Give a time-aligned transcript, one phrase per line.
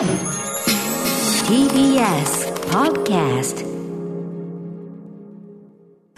[0.00, 0.08] TBS
[2.70, 3.68] Podcast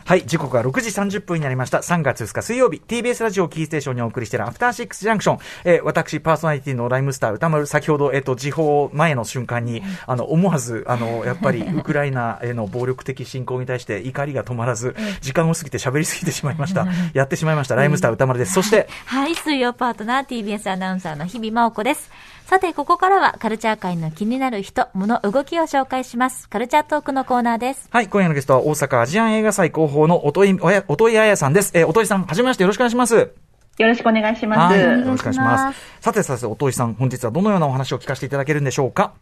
[0.04, 1.78] はい、時刻は6時30分になりました。
[1.78, 5.38] 3月2日水曜日、TBS ラジオキーステーションにお送りしているアフターシックスジャンクション。
[5.64, 16.86] えー私、パーソナリティのライムスター歌丸、先ほど、えっ、と、時報前の瞬間に、あの、思わず、あの、 やっぱり、ウクライナへの暴力的侵攻に対して怒りが止まらず、時間を過ぎて喋りすぎてしまいました。
[17.14, 17.74] やってしまいました。
[17.74, 18.52] ライムスター歌丸です。
[18.52, 22.10] そして、はい、水曜パートナー TBS アナウンサーの日々真央子です。
[22.46, 26.48] さて、ここからはカルチャー界の気になる人、物、動きを紹介します。
[26.50, 27.88] カルチャートークのコーナーです。
[27.90, 31.72] はい、今夜のゲストは大阪アジアン映画祭広報の音井、おや音井彩さんです。
[31.74, 33.14] えー、音井さん、はじめましてよろしくお願いします。
[33.16, 33.30] よ
[33.78, 34.74] ろしくお願いします。
[34.74, 35.72] はい、はい、よろしくお願いしま。
[35.72, 39.14] すさてさて、音井さん、本日はどのようなお話を聞かせていただけるんでしょうか？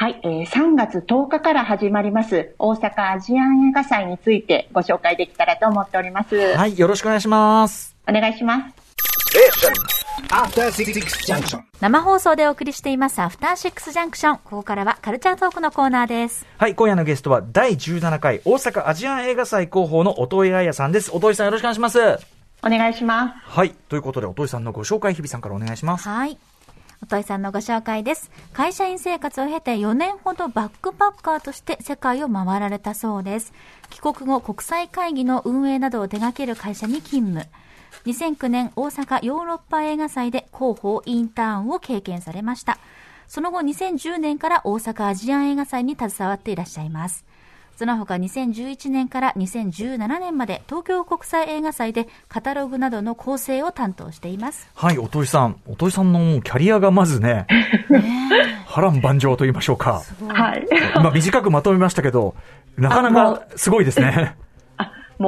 [0.00, 6.34] えー3月10日から始まります大阪アジアン映画祭についてご紹介できたらと思っております。
[6.56, 7.94] はい、よろしくお願いします。
[8.08, 10.01] お願いします。
[11.80, 14.36] 生放送でお送りしています、アフターシックスジャンクション。
[14.36, 16.46] ここからはカルチャートークのコーナーです。
[16.58, 21.10] はい、今夜のゲストは第17回大阪アジアン映画祭広報の音井彩さんです。
[21.14, 21.98] 音井さんよろしくお願いします。
[22.64, 23.50] お願いします。
[23.50, 26.08] はい、ということで音井さんのご紹介、日々さんからお願いします。
[26.08, 26.38] はい。
[27.02, 28.30] 音井さんのご紹介です。
[28.52, 33.52] 会社員生活を経て4年ほどバックパッカーとして世界を回られたそうです。
[33.90, 37.48] 帰国後、国際会議の運営などを手掛ける会社に勤務。
[38.06, 42.78] 2009年大阪ヨーロッパ映画祭で広報インターンを経験されました。
[43.28, 47.24] その後2010年から大阪アジアン映画祭に携わっていらっしゃいます。
[47.76, 54.68] その他2011年から2017年まで東京国際映画祭でカタログなどの構成を担当しています。
[54.74, 55.56] はい、音井さん。
[55.66, 57.46] 音井さんのキャリアがまずね、
[58.68, 60.02] 波乱万丈と言いましょうか。
[60.28, 60.66] はい。
[60.96, 62.34] まあ短くまとめましたけど、
[62.76, 64.36] なかなかすごいですね。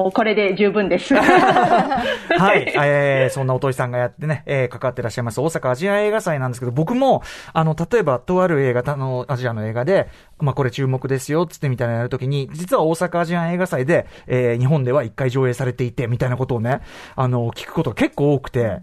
[0.01, 1.15] あ、もうこれで十分です。
[1.17, 2.73] はい。
[2.77, 10.09] えー、そんな音井さんがやってね、えー、関わってらっしゃいます大阪アジア映画祭なんですけど、僕も、あの、例えば、とある映画、あの、アジアの映画で、
[10.41, 16.81] まあ、これ注目ですよ、つってみたいなのやるときに、実は大阪アジア映画祭で、えー、日本では一回上映されていて、みたいなことをね、
[17.17, 18.81] あの、聞くことが結構多くて、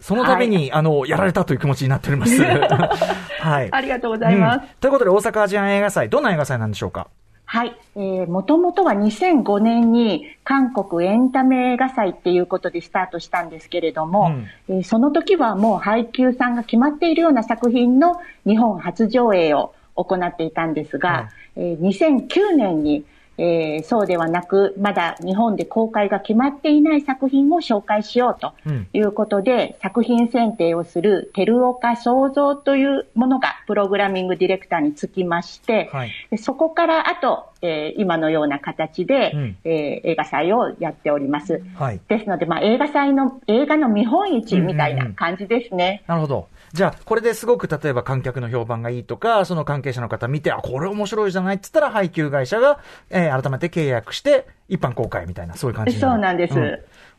[0.00, 2.40] その度に、あの、やられたという気持ちになっております。
[3.40, 3.68] はい。
[3.70, 4.62] ありがとうございます。
[4.62, 7.08] うんということで、大阪アジアン映画祭、どんな映画祭なんでしょうか？
[7.50, 7.74] はい。
[7.96, 14.32] えー、もともとは2005年に韓国エンタメ映画祭っていうことでスタートしたんですけれども、
[14.68, 23.06] えーその時はもう配給さんが決まっているような作品の日本初上映を行っていたんですが、はいえー2009年に、
[23.38, 36.10] えーそうではなく、まだ日本で公開が決まっていない作品を紹介しようとうんいうことで、作品選定をする照岡創造というものがプログラミングディレクターにつきまして、はい。
[36.30, 41.62] でそこからあと、えー今のような形で、うんえー映画祭をやっております。
[41.76, 42.00] はい。
[42.08, 46.02] ですので、まあ、映画祭の、映画の見本市みたいうんうんうなん感じですね。
[46.06, 46.48] なるほど。
[46.72, 52.80] じゃあ、これですごく例えば観客の評判がいいとか、その関係者の方見て、あ、これ面白いじゃないって言ったら、配給会社が、
[53.10, 56.54] えー改めて契約して、一般公開みたいな、そういう感じそうなんです。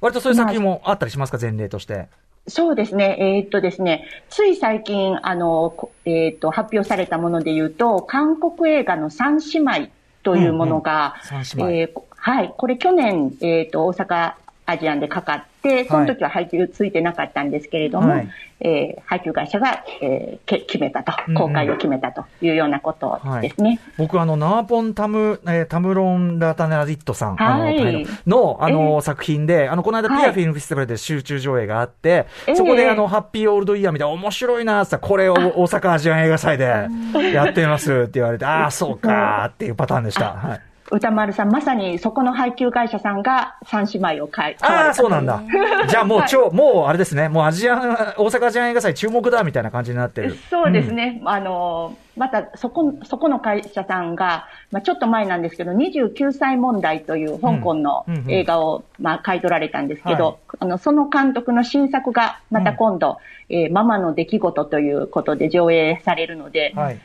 [0.02, 2.08] 割とそういう作品もあったりしますか、前例として？
[2.48, 3.18] そうですね。
[3.20, 9.90] えーっとですね、つい最近、あの、こえーっと、発表されたもので言うと、韓国映画の三姉妹
[10.24, 11.46] というものが、うんうん。
[11.46, 11.72] 三姉妹。
[11.72, 14.34] えーこはい、これ去年、えーっと、大阪
[14.70, 18.30] アジアンでかかって、その時は配給ついてなかったんですけれども、はい。
[18.62, 23.80] えー配給会社が、えーけ決めたとうんうん、公開を決めたというようなことですね。
[23.98, 28.06] 僕、あの、ナーポンタム、えータムロン・ラタナリットさん、はい。
[28.06, 30.30] あの、あの、え作品で、あの、この間、ピはい。
[30.30, 32.56] アフィルムフェスティバルで集中上映があって、ええ。
[32.56, 36.88] そこで、あの、ハッピーオールドイヤーみたいな、面白いなーってこれを大阪アジアン映画祭で
[37.34, 40.34] やってますって言われて、ああ、そうかーっていうパターンでした。
[40.34, 40.69] はい。
[40.92, 45.42] 歌丸さん、まさにそこの配給会社さんが三姉妹を買い、ああ、そうなんだ。
[45.88, 47.80] じゃあもう超、もうあれですね、もうアジアン、
[48.18, 50.36] 大阪アジアン映画祭注目だみたいな感じになってる。
[50.50, 51.22] そうですね。
[51.26, 67.00] あの、また、そこ、そこの会社さんが、まあ、ちょっと前なんですけど、29歳問題という香港のうんうんうん映画を、まあ、買い取られたんですけど、はいあの、その監督の新作が、また今度、えーママの出来事ということで上映されるので、はい。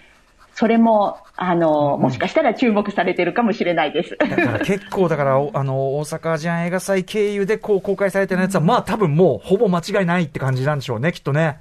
[0.55, 4.17] それも、あの、うんもしかしたら注目されてるかもしれないです。
[4.19, 11.59] だから結構、だから、お あの、大阪アジアン映画祭経由でこう公開されてるやつは、まあ多分もうほぼ間違いないって感じなんでしょうね、きっとね。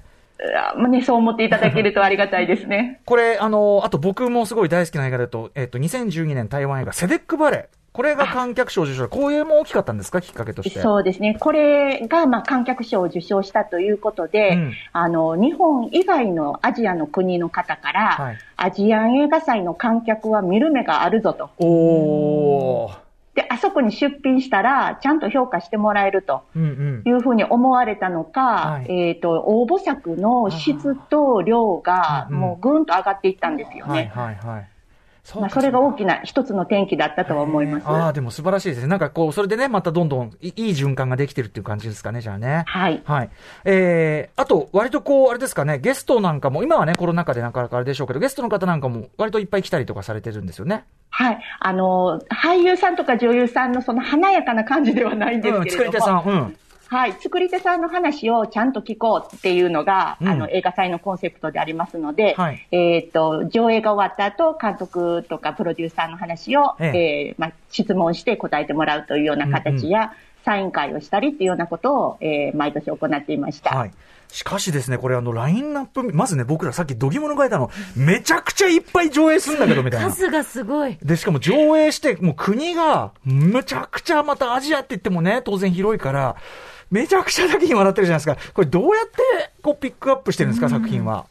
[0.56, 3.02] あまあね、そう思っていただけるとありがたいですね。
[3.06, 7.83] これ、あの、あと僕もすごい大好きな映画だと、えっと、2012年台湾映画、セデックバレー。
[7.94, 9.08] これが観客賞を受賞。
[9.08, 10.20] こういうも大きかったんですか？
[10.20, 10.82] きっかけとして。
[10.82, 11.38] そうですね。
[11.40, 22.96] これが、まあ、観客賞を受賞したということで、うんあの、日本以外のアジアの国の方から、はいアジアン映画祭の観客は見る目があるぞとおー。
[23.36, 27.10] で、あそこに出品したら、ちゃんと評価してもらえるとうんうん。
[27.10, 34.12] いうふうに思われたのか、はいえっ、と、応募作の質と量がうんうんもうぐんと上がっていったんですよはいね。
[34.16, 34.68] はいはい。
[35.24, 37.88] そまあ、それが大きな一つの転機だったとは思います。
[37.88, 38.88] ああ、でも素晴らしいですね。
[38.88, 42.66] なんかこう、それでね、またどんどんいいい循環ができてるっていう感じですかね、じゃあね。
[42.68, 43.02] はい。
[43.06, 43.30] はい。
[43.64, 50.84] えー、あと、割とこう、あれですかね、ゲストなんかも、今はね、コロナ禍でなかなかあれでしょうけど、ゲストの方なんかも、割といっぱい来たりとかされてるんですよね。
[51.10, 51.40] はい。
[51.60, 55.92] あの、俳優さんとか女優さんのその華やかな感じではないんですうん、けれども。
[55.92, 56.58] 作り手さん、うん。
[56.94, 57.14] はい。
[57.14, 70.14] 作り手さんの話をちゃんと聞こうっていうのが、うんあの、映画祭のコンセプトでありますので、はいえっ、と、上映が終わった後、監督とかプロデューサーの話を、ええーまあ、質問して答えてもらうというような形や、
[70.46, 73.76] サイン会をしたりっていうようなことを、えー毎年行っていました。
[73.76, 73.92] はい。
[74.34, 80.12] しかしですね、これあの、ラインナップ、まずね、僕らさっき度肝の書いたの、めちゃくちゃいっぱい上映するんだけど、みたいな。
[80.12, 80.98] 数がすごい。
[81.04, 86.36] で、しかも上映して、もう国が、むちゃくちゃまたアジアって言ってもね、当然広いから、
[86.94, 88.54] めちゃくちゃだけに笑ってるじゃないですか。
[88.54, 91.26] これどうやって、こう、ピックアップしてるんですか、作品は？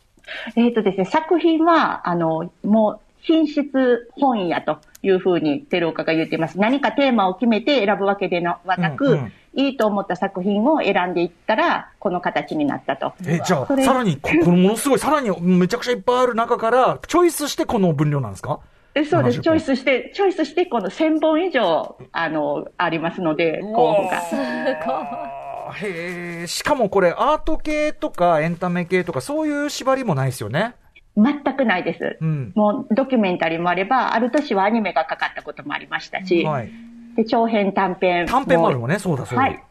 [0.57, 6.59] えっ、とですね、作品は、あの、もう、品質本屋というふうに、テ岡が言っています。
[6.59, 13.13] 何かテーマを決めて選ぶわけではなく、うんうんいいと思った作品を選んでいったら、この形になったと。
[13.27, 18.61] え、じゃあ、さらに、ここのものすごい、さらにめちゃくちゃいっぱいある中から、チョイスしてこの分量なんですか？
[18.95, 19.41] えそうです。
[19.41, 24.23] 70チョイスして、チョイスして、この1000本以上、あの、ありますので、候補が。
[24.23, 25.42] すごい。
[25.75, 30.75] へえ、しかもこれ、アート系とかエンタメ系とか、そういう縛りもないですよね？
[31.17, 32.19] 全くないです。
[32.21, 32.53] うん。
[32.55, 36.71] もう、ドキュメンタリーもあれば、ある年はアニメがかかったこともありましたし、はい。
[37.17, 39.43] で、長編短編短編もあるもんね、そうだそうだ。
[39.43, 39.63] はい。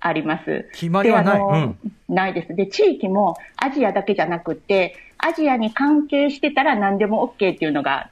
[0.00, 0.68] あります。
[0.72, 1.78] 決まりはないうん
[2.08, 2.54] ないです。
[2.54, 8.10] で、地域もアジアだけじゃなくて、アジアに関係してたら何でも OK っていうのが、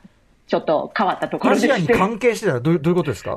[0.48, 1.68] ちょっと変わったところアでして。
[1.68, 3.34] ジアに関係してたらどういうどういうことですか？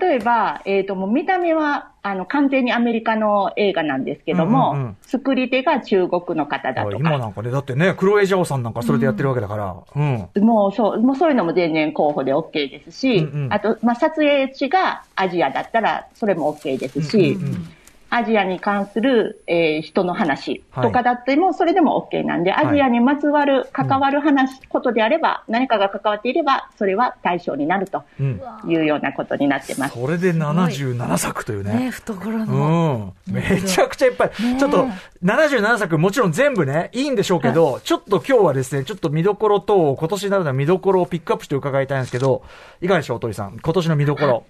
[0.00, 9.76] 例えば、えっ、と、もう見た目は、あの、完全にアメリカの映画なんですけども、うんうんうん作り手が中国の方だあとか、今なんかね、だってね、クロエジャオさんなんかそれでやってるわけだから。
[9.94, 10.44] うん。
[10.44, 17.68] もうそう、もうそういうのも全然候補で OK ですし、うんうんあと、まあ、撮影地がアジアだったら、それも OK ですし、うんうんうん
[18.16, 28.40] アジアに関する、えー人の話はいとかだっても、それでも OK なんで、いアジアにまつわる、関わる話、ことであれば、何かが関わっていれば、それは対象になるとうん。
[28.68, 29.98] いうようなことになってます。
[29.98, 31.74] それで77作というね。
[31.74, 33.12] ね、懐の。
[33.26, 33.34] うん。
[33.34, 34.28] めちゃくちゃいっぱい。
[34.28, 34.86] ねちょっと、
[35.24, 42.42] 77作もちろん全部ね、いいんでしょうけど、ちょっと今日はですね、ちょっと見どころと、今年になるのは見どころをピックアップして伺いたいんですけど、
[42.80, 43.58] いかがでしょう、鳥さん。
[43.58, 44.44] 今年の見どころ。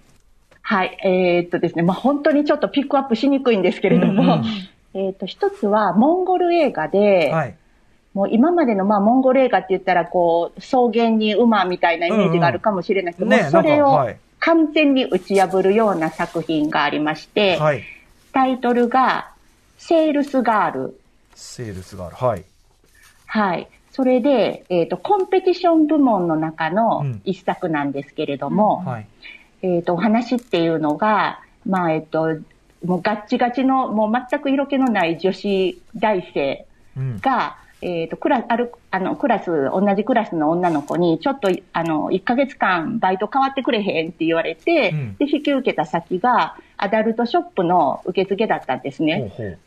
[0.67, 4.45] はい、えーっとですね、まあ、本当にちょっとピックアップしにくいんですけれども、うんうん
[4.95, 7.55] えーっと、一つは、モンゴル映画で、はい。
[8.15, 14.07] もう今までのまあモンゴル映画って言ったらこう草原に馬みたいなイメージがあるかもしれないけど、うんうんねそれを
[14.39, 17.83] 完全に打ち破るような作品がありまして、はい。
[18.31, 19.33] タイトルが
[19.77, 20.99] セールスガール。
[21.35, 22.15] セールスがある。
[22.15, 22.45] はい。
[23.25, 23.67] はい。
[23.91, 29.07] それで、えっ、と、コンペティション部門の中のうん一作なんですけれども、はい。
[29.65, 32.37] えっ、と、お話っていうのが、まあ、えっ、と、
[32.85, 37.19] もうガッチガチの、もう全く色気のない女子大生うん。
[37.19, 49.33] が、えっ、と、クラス、ある、あの、クラス、同じクラスの女の子に、ちょっと、あの、1ヶ月間バイト変わってくれへんって言われて、うんで、引き受けた先が、アダルトショップの受付だったんですほうね。
[49.35, 49.57] ほう。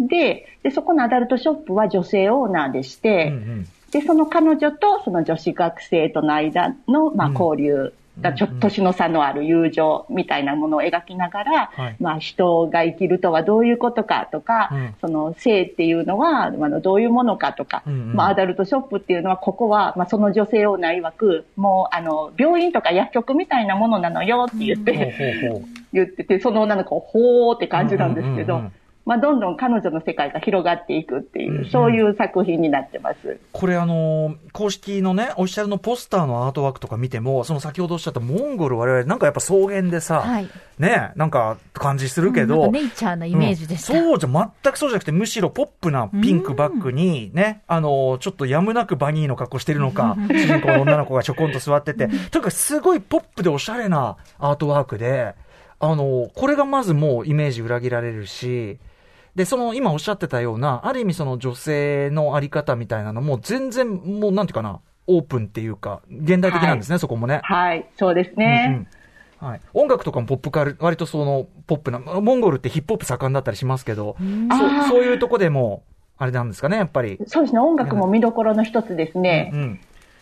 [0.00, 3.66] で、で、そこのアダルトショップは女性オーナーでして、うんうん。
[3.90, 11.96] で、その彼女とその女子学生との間の、まあ、うん交流がちょっと年の差のある友情みたいなものを描きながら、はい。
[12.00, 14.94] まあ、人が生きるとはどういうことかとか、うん。
[15.00, 18.14] その性っていうのは、あの、どういうものかとか、うんうん。
[18.14, 25.62] まあ、アダルトショップっていうのは、ここは、まあ、その女性オーナー曰く、もう、あの、病院とか薬局みたいなものなのよって言って、ほうほうほう。
[25.92, 28.72] 言ってて、その女の子、ほーって感じなんですけど、うんうんうんうん
[29.06, 33.38] まあ、どんどん彼女の世界が広がっていくっていう、うんうんそういう作品になってます。
[33.52, 40.48] これあのー公式のね、オフィシャルのポスターのアートワークとか見ても、その先ほどおっしゃったモンゴル我々なんかやっぱ草原でさ、はい。
[40.78, 43.94] ね、なんか感じするけど、うんネイチャーなイメージでした。
[43.94, 44.28] うんそうじゃ、
[44.62, 55.34] 全くそうじゃなくて、むしろポップなピンクバッグに、ね、あの、ちょっとやむなくバニーの格好してるのか、主人公の女の子がちょこんと座ってて、というかすごいポップでおしゃれなアートワークで、
[55.78, 58.78] あの、これがまずもうイメージ裏切られるし、
[59.36, 67.40] で、その今おっしゃってたような、ある意味その女性のあり方みたいなのも全然もうなんていうかな、オープンっていうか、現代的なんですね、そこもね。
[67.44, 68.66] はい、そうですね。
[68.68, 68.86] うんうん
[69.38, 74.16] はい、音楽とかもポップカル、割とそのポップな、モンゴルってヒップホップ盛んだったりしますけど、
[74.82, 75.82] そそういうとこでも、
[76.16, 77.18] あれなんですかね、やっぱり。
[77.26, 79.50] そうですね、音楽も見どころの一つですね。
[79.52, 79.80] うん。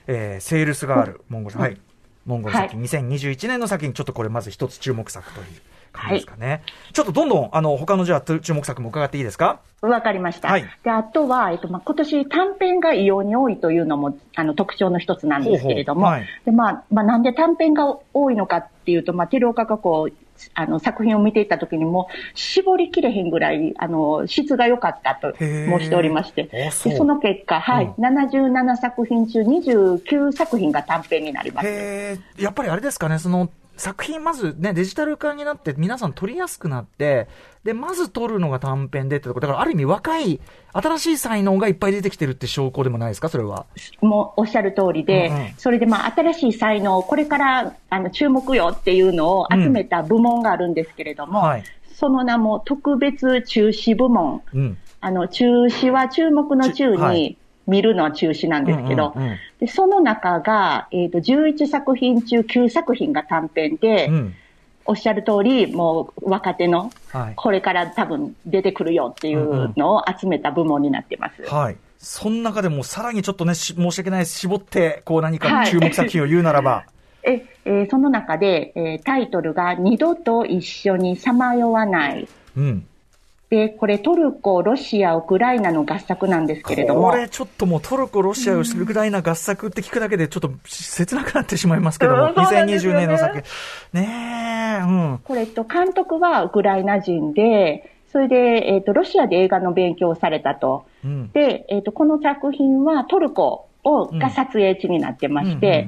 [0.09, 1.59] えーセールスガール、モンゴル。
[1.61, 1.81] はい。
[2.27, 5.47] モンゴル作品、2021年の作品、ちょっとこれまず一つ注目作という
[5.95, 6.63] 感じですかね。
[6.93, 9.61] ちょっとどんどん、あの、他のじゃあ注目作も伺っていいですか？
[9.81, 10.49] わかりました。
[10.49, 10.65] はい。
[10.83, 16.21] で、あとは、えっと、まあ、今年短編が異様に多いというのも、あの、特徴の一つなんですけれども、ほうほう。
[16.21, 16.29] はい。
[16.47, 20.17] で、まあ、まあ、なんで短編が多いのかっていうと、まあ、テレオカがこう、
[20.55, 32.19] あの、作品を見ていった時にも、絞りきれへんぐらい、あの、質が良かったと申しておりまして、あそその結果、はい、う77作品中29作品が短編になります。
[32.39, 37.29] やっぱりあれですかね、その、作品まずね、デジタル化になって皆さん撮りやすくなって、
[37.65, 40.41] で、まず撮るのが短編でってとこ、だからある意味若い、
[40.73, 43.67] 新しい才能がいっぱい出てきてるって証拠でもないですか、それは？
[44.01, 51.65] もうおっしゃる通りで、うんうんそれでまあ新しい才能、これからあの注目よっていうのを集めた部門があるんですけれども、はい。
[51.95, 54.43] その名も特別中止部門。
[54.53, 54.79] うん。
[55.01, 64.35] あの、中止は注目の中ちはいに見るのは中止なんですけど、うんうんうんでその中が、えっ、と、11作品中9作品が短編で、うん。
[64.85, 67.33] おっしゃる通り、もう若手の、はい。
[67.35, 71.43] これから多分出てくるよっていうのを集めた部門になってます。
[71.45, 71.77] はい。
[71.99, 74.39] その中でもさらにちょっとね、し申し訳ないです。
[74.41, 76.85] 絞って、こう何かはい注目作品を言うならば。
[77.25, 82.29] え、えーその中で、えータイトルが二度と一緒にさまよわない。
[82.57, 82.87] うん。
[83.55, 87.11] で、これトルコ、ロシア、ウクライナの合作なんですけれども。
[87.11, 93.43] これちょっともうトルコ、ロシア、ウクライナ合作って聞くだけでちょっと切なくなってしまいますけども、うんそうなんですよ2020ね年の作
[93.93, 94.03] 品。
[94.03, 95.21] ねえ、うん。
[95.23, 98.37] これ、と、監督はウクライナ人で、それで、
[98.73, 100.87] えっと、ロシアで映画の勉強をされたと。
[101.05, 101.31] うん。
[101.31, 105.87] で、えっと、この作品はトルコを、うんが撮影地になってまして、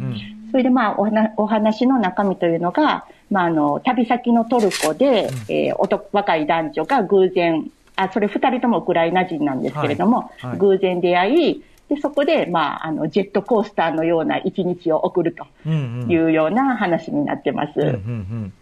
[0.53, 0.97] それでまあ
[1.37, 15.47] お話の中身というのが、まあ、あの、旅先のトルコで、えー男若い男女が偶然、あ、それ二人ともウクライナ人なんですけれども、はいはい偶然出会い、で、そこで、まあ、あの、ジェットコースターのような一日を送ると。
[15.69, 17.79] いうような話になってます。
[17.79, 18.53] うんうんうん。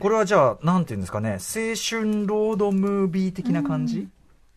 [0.00, 4.08] これはじゃあ、なんていうんですかね、青春ロードムービー的な感じ、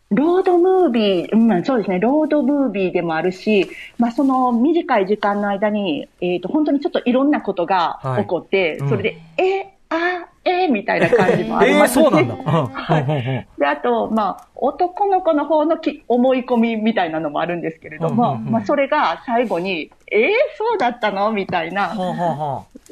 [0.09, 12.33] ロードムービー、うん、そうですね、ロードムービーでもあるし、まあ、その短い時間の間に、えっ、と、本当にちょっといろんなことが起こって、はいそれで、え、あ、え、みたいな感じもありええますし、そうなんだ。
[12.37, 21.31] うんはいで、あと、まあ、男の子の方のき思い込みみたいなのもあるんですけれども、うんうんうんまあ、それが最後に、えー、そうだったの？
[21.31, 21.93] みたいな。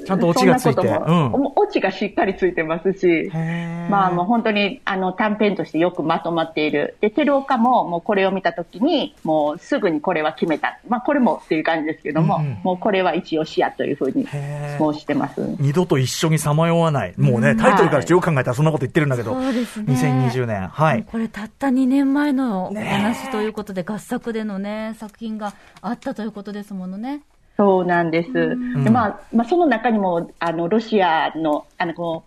[0.05, 0.88] ちゃんとオチがついて。
[0.88, 3.31] そんオチがしっかりついてますし、
[3.89, 6.97] まあもう本当にあの短編としてよくまとまっている。
[7.00, 10.79] で、テルオカももうこれを見たときに、もうすぐにこれは決めた。
[10.89, 15.39] まあこれもっていう感じですけども、うんうんもうこれは一押しやというふうにへえ申してます。
[15.59, 17.13] 二度と一緒にさまよわない。
[17.17, 19.33] もうね、タイトルからしてよく考えたらそんなこと言ってるんだけど。
[19.33, 20.67] そうですね2020年。
[20.67, 21.03] はい。
[21.03, 27.21] これたった2年前の話ということで、合作でのね、作品があったということですものね。
[27.57, 28.29] そうなんです。
[28.29, 32.23] んでまあ、まあその中にも、あの、ロシアの、あの、こ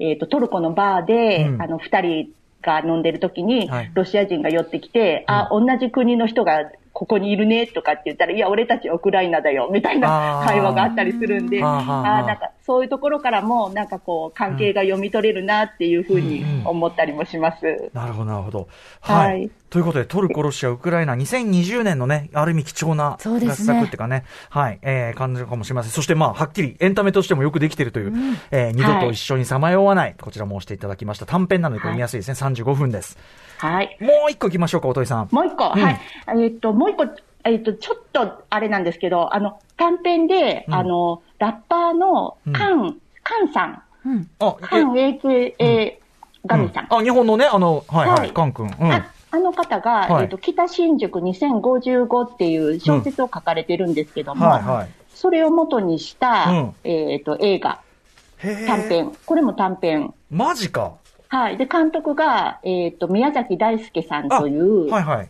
[0.00, 2.32] う、えっ、と、トルコのバーで、うんあの、二人
[2.62, 17.90] が飲んでる時に、はいロシア人が寄ってきて、あ、同じ国の人がここにいるねとかって言ったら、いや、俺たちウクライナだよ、みたいな会話があったりするんで、あーあなんか、そういうところからも、なんかこう、関係が読み取れるなっていうふうにうんうん思ったりもします。
[17.92, 18.68] なるほど、なるほど。
[19.00, 19.26] はい。
[19.26, 25.92] はいということで、トルコ、ロシア、ウクライナ、2020年のね、ある意味貴重な合そうですね作っていうかね、はい、えー、感じかもしれません。
[25.92, 31.26] そして、まあ、はっきりエンタメとしてもよくできているという、えー、二度と一緒にさまよわない、こちらも押していただきました。
[31.26, 32.34] 短編なので、これ見やすいですね。
[32.34, 33.18] 35分です。
[33.58, 33.98] はい。
[34.00, 35.28] もう一個行きましょうか、おとりさん。
[35.30, 36.00] もう一個、うんはい。
[36.38, 37.04] えっと、もう一個、
[37.44, 44.30] えっと、ちょっとあれなんですけど、あの、短編で、うんあの、ラッパーのうんカン、カンさん、うん。
[44.38, 45.98] あ、カン AKA
[46.46, 46.86] ガミさん。
[46.88, 48.66] あ、日本のね、あの、はいは、はいいカン君。
[48.66, 49.04] うん。
[49.36, 54.88] ああの方が、はいえっと、北新宿2055っていう小説を書かれてるんですけども、はいはい。
[55.14, 57.80] それを元にした、うんえっと、映画、
[58.38, 58.82] 短。
[58.82, 59.12] 編。
[59.24, 60.14] これも短編。
[60.30, 60.94] マジか。
[61.28, 61.56] はい。
[61.56, 65.28] で、監督が、えっと、宮崎大輔さんという、はいはい。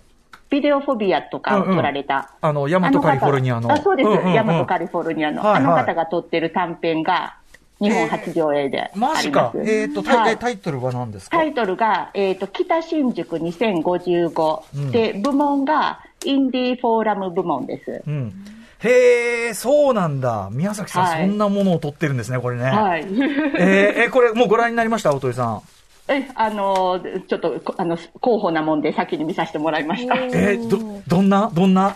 [0.48, 3.72] ビデオフォビアとかを撮られた、あの、ヤマトカリフォルニアの。
[3.72, 7.36] あそうです、んんんヤマトカリフォルニアの、はいはいあの方が撮ってる短編が、
[7.80, 9.14] 日本初上映であります。
[9.16, 9.52] マジか。
[9.64, 11.36] えっと、タイはいタイトルは何ですか？
[11.36, 18.02] タイトルが、えっ、と、北新宿2055、うんで、部門が、インディーフォーラム部門です。
[18.06, 18.32] うん。
[18.80, 20.48] へえ、そうなんだ。
[20.52, 22.64] 宮崎さん、はいそんなものを撮ってるんですね、これね。
[22.64, 23.02] はい。
[23.58, 25.62] えーえ、これもうご覧になりました大鳥さん？
[26.08, 30.14] え、あのーちょっと、こあの、候補なもんで先に見させてもらいました。
[30.16, 31.50] えーど、どんな？
[31.52, 31.94] どんな？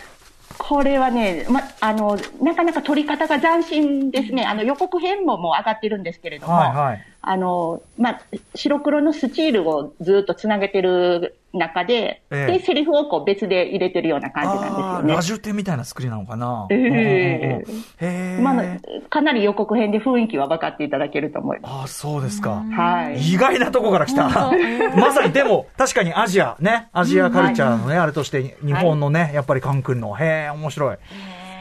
[0.63, 4.45] これはね、ま、あの、なかなか撮り方が斬新ですね。
[4.45, 7.05] あの、予告編ももう上がってるんですけれども、はいはい。
[7.23, 8.21] あの、まあ、
[8.55, 15.21] 白黒のスチールをずっとつなげてる中で、ええで、セリフをこう別で入れてるような感じなんですよねラ。
[15.21, 16.67] ジュテみたいな作りなのかな？
[16.71, 18.41] ええうんうんうんへえ。
[18.41, 18.65] まあ、
[19.11, 21.73] かなり予告編で雰囲気は分かっていただけると思います。
[21.73, 22.63] ああ、そうですか。
[22.71, 23.21] はい。
[23.21, 24.29] 意外なとこから来た。
[24.97, 30.97] まさにでも、確かにアジア、ね、アジアカルチャーのね、あれとして、日本のね、やっぱりカン君の、へえ、面白い。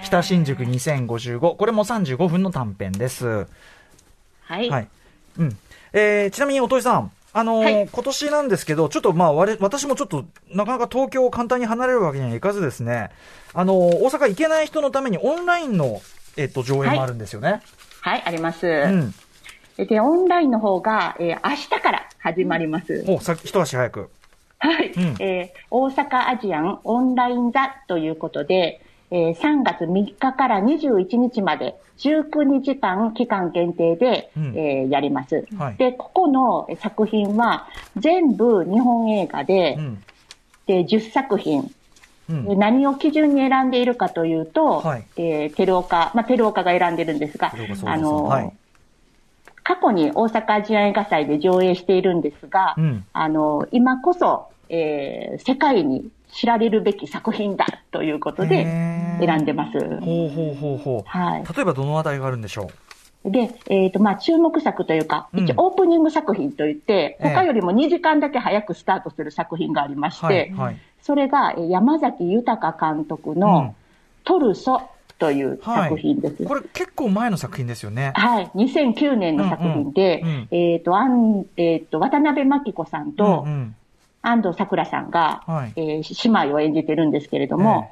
[0.04, 3.48] 北新宿2055、これも35分の短編です。
[4.46, 4.70] はい。
[4.70, 4.88] はい。
[5.40, 5.58] うん。
[5.94, 7.12] えー、ちなみに、音井さん。
[7.32, 13.12] あのーはい今年なんですけど、ちょっとまあ、我々私もちょっと、なかなか東京を簡単に離れるわけにはいかずですね、
[13.54, 16.02] あのー大阪行けない人のためにオンラインの、
[16.38, 17.62] えっと、上映もあるんですよね。
[18.02, 18.66] はい、あります。
[18.66, 19.14] うん。
[19.86, 23.06] で、オンラインの方が、えー明日から始まります。
[23.08, 24.10] お、さ一足早く。
[24.58, 28.82] はい、うんえー大阪アジアンオンライン座ということで、
[29.12, 34.58] えー3月3日から21日まで19日間期間限定で、うん。
[34.58, 35.76] えーやります、はい。
[35.78, 40.04] で、ここの作品は全部日本映画で、うん。
[40.68, 41.72] で10作品、
[42.30, 42.46] うん。
[42.46, 45.06] で何を基準に選んでいるかというと、はい。
[45.18, 47.54] えー、照岡、まあ、照岡が選んでるんですが
[47.86, 48.54] あの、はい。
[49.64, 53.06] 過去に大阪アジア映画祭で上映しているんですが、うん。
[53.14, 58.64] あの、今こそ、えー世界に知られるべき作品だということで
[59.20, 59.80] 選んでます。
[59.80, 61.10] ほうほうほうほう。
[61.10, 62.70] はい例えばどのあたりがあるんでしょ
[63.26, 70.68] で、えっ、と、まあ、注目作というか、うん一応オープニング作品といって、ええ他よりも2時間だけ早くスタートする作品がありまして、うはい。
[70.68, 70.78] はい。
[71.02, 73.76] それがえー山崎豊監督うんの
[74.24, 74.82] トルソ
[75.18, 76.46] という作品です。
[76.46, 78.14] これ結構前の作品ですよね。
[78.16, 83.76] はい、2009年の作品で、うんうんうんえっ、と、あん、えっ、と、渡辺真紀子さんと、うんうん
[84.22, 85.74] 安藤サクラさんが、はい。
[85.76, 87.92] えー姉妹を演じてるんですけれども、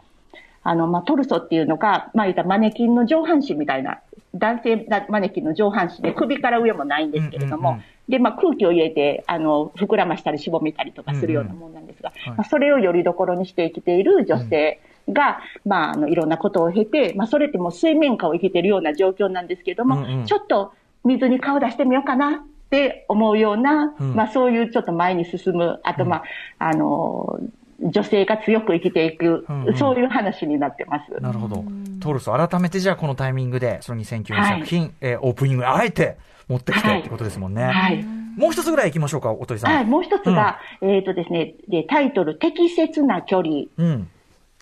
[0.64, 4.00] あの、まあ、トルソっていうのが、まあ、言ったらマネキンの上半身みたいな、
[4.36, 12.32] 男性マネキンの上半身で首から上もないんですけれども、うんうんうんで、まあ、空気を入れて、あの、膨らましたりしぼめたりとかするようなもんなんですが、うん。
[12.32, 14.80] うんまあ、それをよりどころにして生きている女性
[15.10, 20.26] が、まあ、あの、いろんなことを経て、まあ、それってもう水面下を生きているような状況なんですけれども、うんうん。
[20.26, 20.72] ちょっと
[21.04, 22.40] 水に顔出してみようかなっ
[22.70, 26.24] て思うような、うんまあ、そういうちょっと前に進む、あと、まあ、
[26.60, 27.40] あの、
[27.80, 31.22] 女性が強く生きていく、うんうんそういう話になってます。
[31.22, 31.64] なるほど。
[32.00, 37.64] トルソ、改めてじゃあこのタイミングで、その2009年作品、えーオープニングあえて持ってきてはいってことですもんね。
[37.64, 38.04] はい。
[38.38, 39.76] もう一つぐらい行きましょうか、おとりさん。
[39.76, 43.64] はい、もう一つが、えっ、とですね、で、タイトル、適切な距離。
[43.78, 44.08] うん。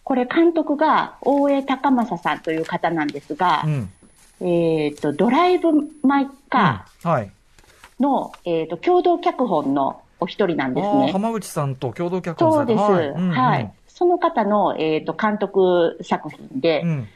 [0.04, 3.90] これ、監督が、大江高政さんという方なんですがう、ん。
[4.48, 5.72] えっ、と、ドライブ・
[6.04, 7.32] マイ・カうんはい。
[8.00, 11.12] ーの、えっ、と、共同脚本のお一人なんですね。
[11.12, 12.80] 浜口さんと共同脚本そうです。
[12.80, 13.74] はいうんうんはい。
[13.88, 17.08] その方の、えっ、と、監督作品で、うん。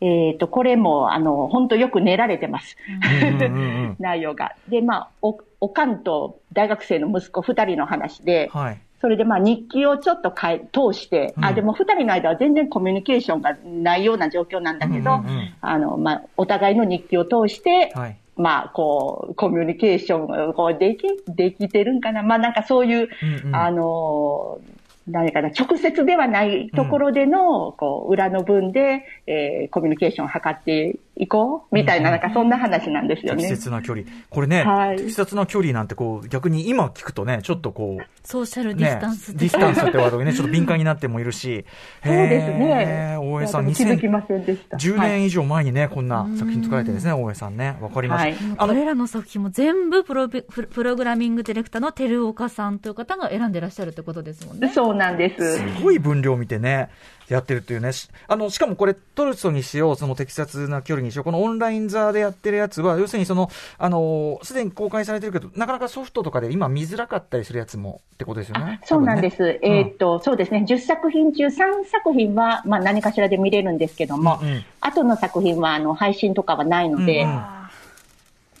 [0.00, 2.76] えっ、と、これも、あの、本当よく練られてます。
[3.22, 4.54] うんうんうんうん 内容が。
[4.68, 8.78] で、まあ、お、おかんと大学生の息子二人の話で、はい。
[9.02, 18.16] それでまあ日記をちょっと変え、通して、うんあ、でも二人の間は全然コミュニケーションがないような状況なんだけど、うんうんうんあの、まあ、お互いの日記を通して、はい。
[18.42, 22.22] まあ、こう、コミュニケーションをこうでき、できてるんかな。
[22.22, 24.60] まあ、なんかそういう、うんうんあの、
[25.06, 33.48] 何かな、直接ではないところでの、こう、裏の分で、えーコミュニケーションを図っていこうみたいな、うんなんかそんな話なんですよ適ね。
[33.56, 34.06] 切な距離。
[34.28, 41.64] これね、はい適切な距離なんてこう、逆に今聞くとね、ちょっとこう、ソーシャルディねスタンス、ディスタンスってワードがね、ちょっと敏感になってもいるし、
[42.04, 43.16] そうですへね。
[43.18, 44.76] ー大江さん、いやでも気づき2010ませんでした。
[44.76, 47.76] はい年以上前にね、こんな作品作られてるんですね、大江さんね。
[47.80, 48.62] わかりまはいした。
[48.62, 54.70] あの、これらの作品も全部プロプログラミングディレクターの照岡さんという方が選んでらっしゃるってことですもんね。
[54.74, 55.58] そうなんです。
[55.58, 56.88] すごい分量見てね、
[57.32, 57.92] やってるっていうね。
[57.92, 68.86] しあの、しかもこれ、トルソにしよう、その適切な距離にしよう、このオンライン座でやってるやつは、要するにその、あの、すでに公開されてるけど、なかなかソフトとかで今見づらかったりするやつもってことですよねあ。
[68.86, 69.58] そうなんで多す。
[69.62, 70.64] えーっと、そうですね。
[70.68, 71.50] 10作品中3
[71.90, 77.62] 作品は、まあ何かしらで見れるんですけども、うんうん後の作品は、あの、配信とかはないので、うんうん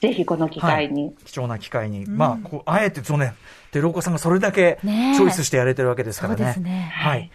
[0.02, 1.04] ぜひこの機会に。
[1.04, 3.34] はい貴重な機会に、まあ、こうあえてそうね、
[3.70, 6.38] 寺岡さんがそれだけチねえョイスしてやれてるわけですからね。
[6.38, 7.30] そうですねはい。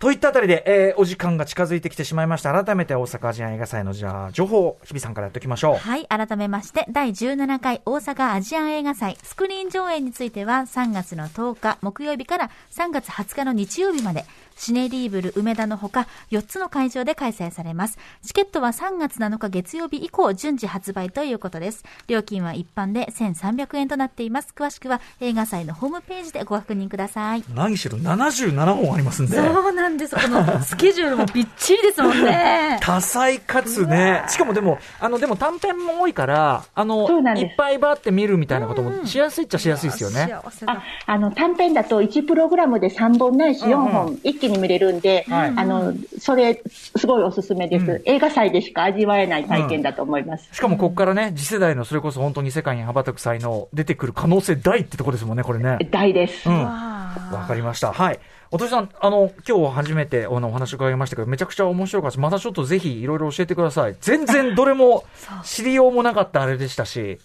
[0.00, 2.64] といったあたりで、えーお時間が近づいてきてしまいました。
[2.64, 5.76] 改めて大阪アジアン映画祭のじゃあ、情報を日比さんからやっておきましょう。
[5.76, 6.06] はい。
[6.06, 14.24] 改めまして、第17回大阪アジアン映画祭スクリーン上映については3月の10日木曜日から3月20日の日曜日まで、
[14.60, 17.96] シネリーブル梅田のほか、4つの会場で開催されます。
[18.22, 21.82] チケットは3月7日月曜日以降、順次発売ということです。
[22.08, 24.52] 料金は一般で1300円となっています。
[24.54, 27.44] 詳しくは映画祭のホームページでご確認ください。
[27.54, 29.36] 何しろ77本ありますんで。
[29.36, 30.14] そうなんです。
[30.14, 32.78] このスケジュールもびっちりですもんね。
[32.84, 40.30] 多彩かつね、しかもでも、あの、でも短編も多いから、あのいっぱいバーって見るみたいなこともしやすいっちゃしやすいですよね。
[40.66, 46.62] ああの短編だと1プログラムで3本ないし4本一気に見れるんで、はいあのそれ、
[46.96, 50.48] すごいおすすめです、映画祭でしか味わえない体験だと思います。
[50.52, 55.78] しかもここからね、次世代のそれこそ本当に世界に羽ばたく才能出てくる可能性大ってとこですもんね、これね。
[55.90, 56.48] 大です。
[56.48, 56.64] うん。
[56.64, 57.92] わかりました。
[57.92, 58.20] はい。
[58.52, 62.20] おとりさん、あの、今日初めてあのお話伺いましたけど、めちゃくちゃ面白かったです。
[62.20, 63.96] またちょっとぜひいろいろ教えてください。
[64.00, 65.04] 全然どれも
[65.44, 67.18] 知りようもなかったあれでしたし。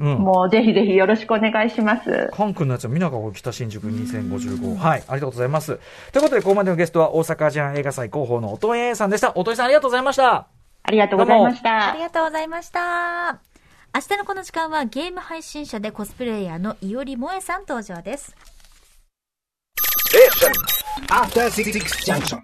[0.00, 0.18] うん。
[0.18, 2.30] もうぜひぜひよろしくお願いします。
[2.32, 4.76] カン君のやつは、みなかご北新宿2055。
[4.76, 5.78] はい、ありがとうございます。
[6.12, 9.32] ということで、ここまでのゲストは大阪アジアン映画祭広報の音江さんでした。
[9.36, 10.46] 音江さんありがとうございました。
[10.82, 12.00] ありがとうございましあたり。
[12.00, 13.38] がとうございました。
[13.94, 18.34] 明日のこの時間はゲーム配信者でコスプレイヤーのいおりもえさん登場です。
[21.10, 21.72] After Six
[22.06, 22.38] Junction.